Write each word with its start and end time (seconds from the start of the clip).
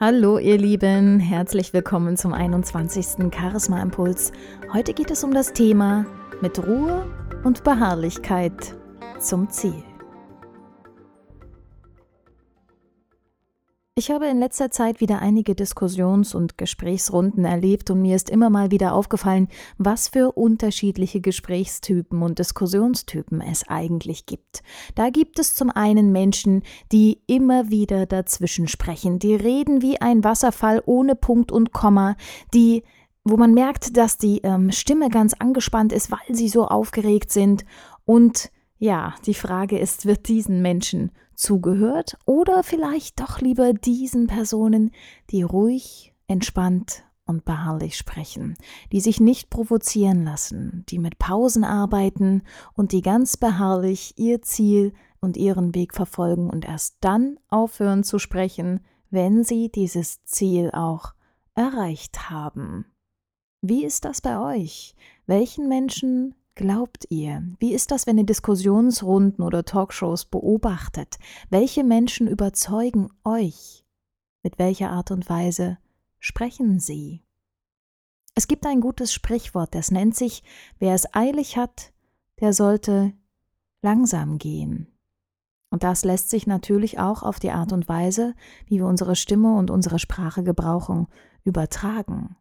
Hallo 0.00 0.38
ihr 0.38 0.58
Lieben, 0.58 1.18
herzlich 1.18 1.72
willkommen 1.72 2.16
zum 2.16 2.32
21. 2.32 3.34
Charisma 3.34 3.82
Impuls. 3.82 4.30
Heute 4.72 4.94
geht 4.94 5.10
es 5.10 5.24
um 5.24 5.34
das 5.34 5.52
Thema 5.52 6.06
mit 6.40 6.64
Ruhe 6.64 7.04
und 7.42 7.64
Beharrlichkeit 7.64 8.76
zum 9.18 9.50
Ziel. 9.50 9.87
Ich 13.98 14.12
habe 14.12 14.28
in 14.28 14.38
letzter 14.38 14.70
Zeit 14.70 15.00
wieder 15.00 15.18
einige 15.18 15.56
Diskussions- 15.56 16.32
und 16.32 16.56
Gesprächsrunden 16.56 17.44
erlebt 17.44 17.90
und 17.90 18.00
mir 18.00 18.14
ist 18.14 18.30
immer 18.30 18.48
mal 18.48 18.70
wieder 18.70 18.94
aufgefallen, 18.94 19.48
was 19.76 20.06
für 20.06 20.30
unterschiedliche 20.36 21.20
Gesprächstypen 21.20 22.22
und 22.22 22.38
Diskussionstypen 22.38 23.40
es 23.40 23.66
eigentlich 23.66 24.24
gibt. 24.24 24.62
Da 24.94 25.10
gibt 25.10 25.40
es 25.40 25.56
zum 25.56 25.70
einen 25.70 26.12
Menschen, 26.12 26.62
die 26.92 27.22
immer 27.26 27.70
wieder 27.70 28.06
dazwischen 28.06 28.68
sprechen, 28.68 29.18
die 29.18 29.34
reden 29.34 29.82
wie 29.82 30.00
ein 30.00 30.22
Wasserfall 30.22 30.80
ohne 30.86 31.16
Punkt 31.16 31.50
und 31.50 31.72
Komma, 31.72 32.14
die 32.54 32.84
wo 33.24 33.36
man 33.36 33.52
merkt, 33.52 33.96
dass 33.96 34.16
die 34.16 34.42
ähm, 34.44 34.70
Stimme 34.70 35.08
ganz 35.08 35.34
angespannt 35.34 35.92
ist, 35.92 36.12
weil 36.12 36.36
sie 36.36 36.48
so 36.48 36.68
aufgeregt 36.68 37.32
sind 37.32 37.64
und 38.04 38.52
ja, 38.78 39.16
die 39.26 39.34
Frage 39.34 39.76
ist, 39.76 40.06
wird 40.06 40.28
diesen 40.28 40.62
Menschen 40.62 41.10
zugehört 41.38 42.18
oder 42.26 42.62
vielleicht 42.62 43.20
doch 43.20 43.40
lieber 43.40 43.72
diesen 43.72 44.26
Personen, 44.26 44.90
die 45.30 45.42
ruhig, 45.42 46.14
entspannt 46.26 47.04
und 47.24 47.44
beharrlich 47.44 47.96
sprechen, 47.96 48.56
die 48.90 49.00
sich 49.00 49.20
nicht 49.20 49.50
provozieren 49.50 50.24
lassen, 50.24 50.84
die 50.88 50.98
mit 50.98 51.18
Pausen 51.18 51.64
arbeiten 51.64 52.42
und 52.74 52.92
die 52.92 53.02
ganz 53.02 53.36
beharrlich 53.36 54.14
ihr 54.16 54.42
Ziel 54.42 54.92
und 55.20 55.36
ihren 55.36 55.74
Weg 55.74 55.94
verfolgen 55.94 56.50
und 56.50 56.64
erst 56.64 56.96
dann 57.00 57.38
aufhören 57.48 58.02
zu 58.02 58.18
sprechen, 58.18 58.80
wenn 59.10 59.44
sie 59.44 59.70
dieses 59.70 60.24
Ziel 60.24 60.70
auch 60.72 61.14
erreicht 61.54 62.30
haben. 62.30 62.86
Wie 63.60 63.84
ist 63.84 64.04
das 64.04 64.20
bei 64.20 64.38
euch? 64.38 64.94
Welchen 65.26 65.68
Menschen 65.68 66.34
glaubt 66.58 67.06
ihr? 67.08 67.42
Wie 67.60 67.72
ist 67.72 67.90
das, 67.92 68.06
wenn 68.06 68.18
ihr 68.18 68.26
Diskussionsrunden 68.26 69.42
oder 69.42 69.64
Talkshows 69.64 70.26
beobachtet? 70.26 71.18
Welche 71.48 71.84
Menschen 71.84 72.26
überzeugen 72.26 73.08
euch? 73.24 73.86
Mit 74.42 74.58
welcher 74.58 74.90
Art 74.90 75.10
und 75.10 75.30
Weise 75.30 75.78
sprechen 76.18 76.80
sie? 76.80 77.22
Es 78.34 78.48
gibt 78.48 78.66
ein 78.66 78.80
gutes 78.80 79.14
Sprichwort, 79.14 79.74
das 79.74 79.90
nennt 79.90 80.16
sich, 80.16 80.42
wer 80.78 80.94
es 80.94 81.14
eilig 81.14 81.56
hat, 81.56 81.92
der 82.40 82.52
sollte 82.52 83.12
langsam 83.80 84.38
gehen. 84.38 84.88
Und 85.70 85.84
das 85.84 86.04
lässt 86.04 86.28
sich 86.28 86.46
natürlich 86.46 86.98
auch 86.98 87.22
auf 87.22 87.38
die 87.38 87.50
Art 87.52 87.72
und 87.72 87.88
Weise, 87.88 88.34
wie 88.66 88.78
wir 88.78 88.86
unsere 88.86 89.16
Stimme 89.16 89.56
und 89.56 89.70
unsere 89.70 89.98
Sprache 89.98 90.42
gebrauchen, 90.42 91.06
übertragen. 91.44 92.36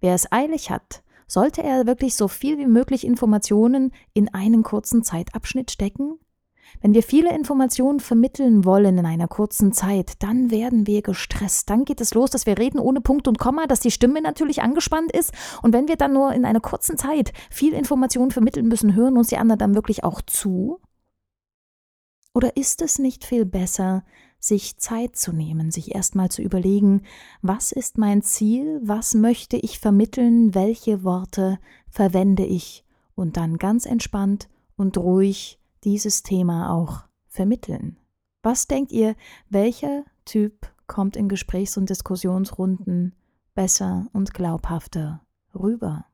Wer 0.00 0.14
es 0.14 0.30
eilig 0.32 0.70
hat, 0.70 1.02
sollte 1.32 1.62
er 1.62 1.86
wirklich 1.86 2.14
so 2.14 2.28
viel 2.28 2.58
wie 2.58 2.66
möglich 2.66 3.06
Informationen 3.06 3.92
in 4.12 4.32
einen 4.34 4.62
kurzen 4.62 5.02
Zeitabschnitt 5.02 5.70
stecken? 5.70 6.18
Wenn 6.80 6.94
wir 6.94 7.02
viele 7.02 7.34
Informationen 7.34 8.00
vermitteln 8.00 8.64
wollen 8.64 8.98
in 8.98 9.06
einer 9.06 9.28
kurzen 9.28 9.72
Zeit, 9.72 10.22
dann 10.22 10.50
werden 10.50 10.86
wir 10.86 11.02
gestresst. 11.02 11.70
Dann 11.70 11.84
geht 11.84 12.00
es 12.00 12.14
los, 12.14 12.30
dass 12.30 12.46
wir 12.46 12.58
reden 12.58 12.78
ohne 12.78 13.00
Punkt 13.00 13.28
und 13.28 13.38
Komma, 13.38 13.66
dass 13.66 13.80
die 13.80 13.90
Stimme 13.90 14.20
natürlich 14.20 14.62
angespannt 14.62 15.12
ist. 15.12 15.32
Und 15.62 15.72
wenn 15.72 15.88
wir 15.88 15.96
dann 15.96 16.12
nur 16.12 16.32
in 16.32 16.44
einer 16.44 16.60
kurzen 16.60 16.96
Zeit 16.98 17.32
viel 17.50 17.72
Informationen 17.72 18.30
vermitteln 18.30 18.68
müssen, 18.68 18.94
hören 18.94 19.16
uns 19.16 19.28
die 19.28 19.36
anderen 19.38 19.58
dann 19.58 19.74
wirklich 19.74 20.04
auch 20.04 20.20
zu? 20.22 20.80
Oder 22.34 22.56
ist 22.56 22.80
es 22.80 22.98
nicht 22.98 23.24
viel 23.24 23.44
besser, 23.44 24.04
sich 24.42 24.76
Zeit 24.78 25.14
zu 25.14 25.32
nehmen, 25.32 25.70
sich 25.70 25.94
erstmal 25.94 26.28
zu 26.28 26.42
überlegen, 26.42 27.02
was 27.42 27.70
ist 27.70 27.96
mein 27.96 28.22
Ziel, 28.22 28.80
was 28.82 29.14
möchte 29.14 29.56
ich 29.56 29.78
vermitteln, 29.78 30.52
welche 30.52 31.04
Worte 31.04 31.60
verwende 31.88 32.44
ich 32.44 32.84
und 33.14 33.36
dann 33.36 33.56
ganz 33.56 33.86
entspannt 33.86 34.48
und 34.76 34.98
ruhig 34.98 35.60
dieses 35.84 36.24
Thema 36.24 36.74
auch 36.74 37.04
vermitteln. 37.28 37.98
Was 38.42 38.66
denkt 38.66 38.90
ihr, 38.90 39.14
welcher 39.48 40.04
Typ 40.24 40.72
kommt 40.88 41.16
in 41.16 41.28
Gesprächs- 41.28 41.76
und 41.76 41.88
Diskussionsrunden 41.88 43.14
besser 43.54 44.08
und 44.12 44.34
glaubhafter 44.34 45.24
rüber? 45.54 46.06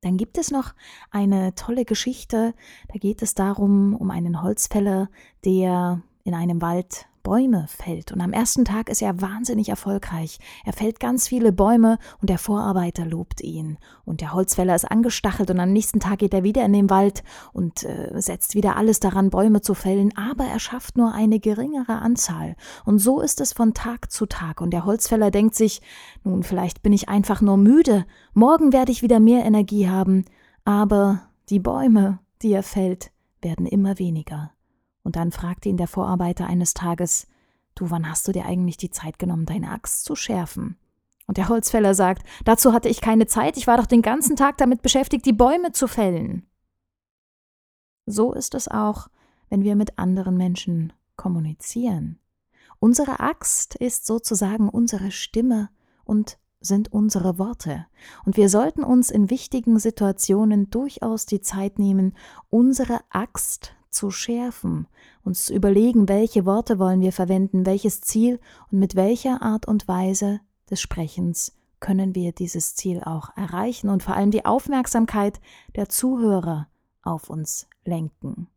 Dann 0.00 0.16
gibt 0.16 0.38
es 0.38 0.50
noch 0.50 0.74
eine 1.10 1.54
tolle 1.56 1.84
Geschichte, 1.84 2.54
da 2.88 2.98
geht 2.98 3.20
es 3.20 3.34
darum, 3.34 3.94
um 3.94 4.10
einen 4.10 4.40
Holzfäller, 4.40 5.10
der 5.44 6.02
in 6.26 6.34
einem 6.34 6.60
Wald 6.60 7.06
Bäume 7.26 7.66
fällt. 7.68 8.12
Und 8.12 8.20
am 8.20 8.32
ersten 8.32 8.64
Tag 8.64 8.88
ist 8.88 9.02
er 9.02 9.20
wahnsinnig 9.20 9.68
erfolgreich. 9.68 10.38
Er 10.64 10.72
fällt 10.72 11.00
ganz 11.00 11.26
viele 11.26 11.50
Bäume 11.50 11.98
und 12.20 12.30
der 12.30 12.38
Vorarbeiter 12.38 13.04
lobt 13.04 13.40
ihn. 13.40 13.78
Und 14.04 14.20
der 14.20 14.32
Holzfäller 14.32 14.76
ist 14.76 14.84
angestachelt 14.84 15.50
und 15.50 15.58
am 15.58 15.72
nächsten 15.72 15.98
Tag 15.98 16.20
geht 16.20 16.32
er 16.34 16.44
wieder 16.44 16.64
in 16.64 16.72
den 16.72 16.88
Wald 16.88 17.24
und 17.52 17.82
äh, 17.82 18.12
setzt 18.20 18.54
wieder 18.54 18.76
alles 18.76 19.00
daran, 19.00 19.30
Bäume 19.30 19.60
zu 19.60 19.74
fällen. 19.74 20.16
Aber 20.16 20.44
er 20.44 20.60
schafft 20.60 20.96
nur 20.96 21.14
eine 21.14 21.40
geringere 21.40 21.96
Anzahl. 21.96 22.54
Und 22.84 23.00
so 23.00 23.20
ist 23.20 23.40
es 23.40 23.52
von 23.52 23.74
Tag 23.74 24.12
zu 24.12 24.26
Tag. 24.26 24.60
Und 24.60 24.70
der 24.70 24.84
Holzfäller 24.84 25.32
denkt 25.32 25.56
sich, 25.56 25.82
nun, 26.22 26.44
vielleicht 26.44 26.84
bin 26.84 26.92
ich 26.92 27.08
einfach 27.08 27.40
nur 27.40 27.56
müde. 27.56 28.06
Morgen 28.34 28.72
werde 28.72 28.92
ich 28.92 29.02
wieder 29.02 29.18
mehr 29.18 29.44
Energie 29.44 29.88
haben. 29.88 30.26
Aber 30.64 31.22
die 31.48 31.58
Bäume, 31.58 32.20
die 32.42 32.52
er 32.52 32.62
fällt, 32.62 33.10
werden 33.42 33.66
immer 33.66 33.98
weniger. 33.98 34.52
Und 35.06 35.14
dann 35.14 35.30
fragte 35.30 35.68
ihn 35.68 35.76
der 35.76 35.86
Vorarbeiter 35.86 36.48
eines 36.48 36.74
Tages, 36.74 37.28
Du, 37.76 37.90
wann 37.90 38.10
hast 38.10 38.26
du 38.26 38.32
dir 38.32 38.46
eigentlich 38.46 38.78
die 38.78 38.90
Zeit 38.90 39.20
genommen, 39.20 39.46
deine 39.46 39.70
Axt 39.70 40.04
zu 40.04 40.16
schärfen? 40.16 40.76
Und 41.28 41.36
der 41.36 41.48
Holzfäller 41.48 41.94
sagt, 41.94 42.26
dazu 42.44 42.72
hatte 42.72 42.88
ich 42.88 43.00
keine 43.00 43.26
Zeit, 43.26 43.56
ich 43.56 43.68
war 43.68 43.76
doch 43.76 43.86
den 43.86 44.02
ganzen 44.02 44.34
Tag 44.34 44.56
damit 44.56 44.82
beschäftigt, 44.82 45.26
die 45.26 45.32
Bäume 45.32 45.72
zu 45.72 45.86
fällen. 45.86 46.46
So 48.06 48.32
ist 48.32 48.54
es 48.54 48.66
auch, 48.66 49.08
wenn 49.48 49.62
wir 49.62 49.76
mit 49.76 49.98
anderen 49.98 50.36
Menschen 50.36 50.92
kommunizieren. 51.16 52.18
Unsere 52.80 53.20
Axt 53.20 53.76
ist 53.76 54.06
sozusagen 54.06 54.68
unsere 54.68 55.12
Stimme 55.12 55.68
und 56.04 56.38
sind 56.60 56.92
unsere 56.92 57.38
Worte. 57.38 57.86
Und 58.24 58.36
wir 58.36 58.48
sollten 58.48 58.82
uns 58.82 59.10
in 59.10 59.30
wichtigen 59.30 59.78
Situationen 59.78 60.70
durchaus 60.70 61.26
die 61.26 61.42
Zeit 61.42 61.78
nehmen, 61.78 62.16
unsere 62.48 63.00
Axt 63.10 63.75
zu 63.96 64.10
schärfen, 64.10 64.86
uns 65.24 65.46
zu 65.46 65.54
überlegen, 65.54 66.08
welche 66.08 66.46
Worte 66.46 66.78
wollen 66.78 67.00
wir 67.00 67.12
verwenden, 67.12 67.66
welches 67.66 68.00
Ziel 68.00 68.38
und 68.70 68.78
mit 68.78 68.94
welcher 68.94 69.42
Art 69.42 69.66
und 69.66 69.88
Weise 69.88 70.40
des 70.70 70.80
Sprechens 70.80 71.56
können 71.80 72.14
wir 72.14 72.32
dieses 72.32 72.74
Ziel 72.74 73.02
auch 73.02 73.36
erreichen 73.36 73.88
und 73.88 74.02
vor 74.02 74.14
allem 74.14 74.30
die 74.30 74.44
Aufmerksamkeit 74.44 75.40
der 75.74 75.88
Zuhörer 75.88 76.68
auf 77.02 77.30
uns 77.30 77.68
lenken. 77.84 78.48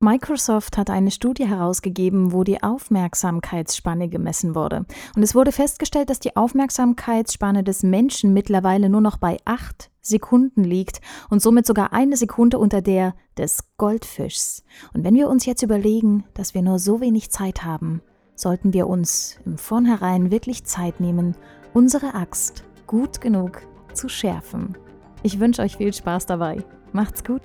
Microsoft 0.00 0.76
hat 0.76 0.90
eine 0.90 1.10
Studie 1.10 1.46
herausgegeben, 1.46 2.32
wo 2.32 2.44
die 2.44 2.62
Aufmerksamkeitsspanne 2.62 4.08
gemessen 4.08 4.54
wurde. 4.54 4.84
Und 5.16 5.22
es 5.22 5.34
wurde 5.34 5.50
festgestellt, 5.50 6.10
dass 6.10 6.20
die 6.20 6.36
Aufmerksamkeitsspanne 6.36 7.64
des 7.64 7.82
Menschen 7.82 8.34
mittlerweile 8.34 8.90
nur 8.90 9.00
noch 9.00 9.16
bei 9.16 9.38
acht 9.46 9.90
Sekunden 10.06 10.62
liegt 10.62 11.00
und 11.30 11.40
somit 11.42 11.66
sogar 11.66 11.92
eine 11.92 12.16
Sekunde 12.16 12.58
unter 12.58 12.82
der 12.82 13.14
des 13.36 13.64
Goldfischs. 13.78 14.62
Und 14.92 15.02
wenn 15.02 15.14
wir 15.14 15.28
uns 15.28 15.46
jetzt 15.46 15.62
überlegen, 15.62 16.24
dass 16.34 16.54
wir 16.54 16.62
nur 16.62 16.78
so 16.78 17.00
wenig 17.00 17.30
Zeit 17.30 17.64
haben, 17.64 18.02
sollten 18.36 18.72
wir 18.72 18.86
uns 18.86 19.38
im 19.44 19.58
Vornherein 19.58 20.30
wirklich 20.30 20.64
Zeit 20.64 21.00
nehmen, 21.00 21.36
unsere 21.72 22.14
Axt 22.14 22.64
gut 22.86 23.20
genug 23.20 23.62
zu 23.94 24.08
schärfen. 24.08 24.76
Ich 25.22 25.40
wünsche 25.40 25.62
euch 25.62 25.76
viel 25.76 25.92
Spaß 25.92 26.26
dabei. 26.26 26.64
Macht's 26.92 27.24
gut! 27.24 27.42